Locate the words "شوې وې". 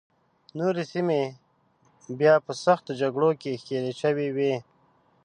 4.01-4.53